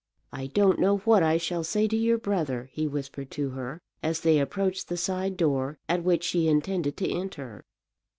"I 0.33 0.47
don't 0.47 0.79
know 0.79 0.97
what 0.97 1.21
I 1.21 1.37
shall 1.37 1.63
say 1.63 1.87
to 1.87 1.95
your 1.95 2.17
brother," 2.17 2.71
he 2.73 2.87
whispered 2.87 3.29
to 3.37 3.51
her, 3.51 3.79
as 4.01 4.21
they 4.21 4.39
approached 4.39 4.87
the 4.89 4.97
side 4.97 5.37
door 5.37 5.77
at 5.87 6.03
which 6.03 6.23
she 6.23 6.47
intended 6.47 6.97
to 6.97 7.07
enter. 7.11 7.65